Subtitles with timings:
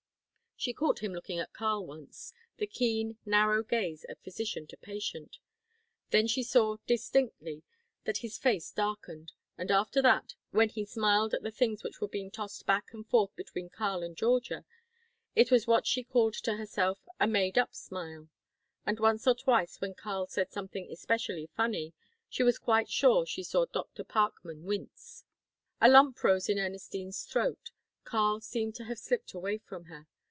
[0.57, 5.39] She caught him looking at Karl once; the keen, narrow gaze of physician to patient.
[6.11, 7.63] Then she saw, distinctly,
[8.03, 12.07] that his face darkened, and after that, when he smiled at the things which were
[12.07, 14.63] being tossed back and forth between Karl and Georgia,
[15.33, 18.29] it was what she called to herself a "made up smile";
[18.85, 21.95] and once or twice when Karl said something especially funny,
[22.29, 24.03] she was quite sure she saw Dr.
[24.03, 25.23] Parkman wince.
[25.81, 27.71] A lump rose in Ernestine's throat;
[28.03, 30.05] Karl seemed to have slipped away from her.